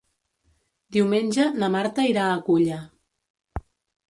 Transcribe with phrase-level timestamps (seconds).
[0.97, 2.81] Diumenge na Marta irà a Culla.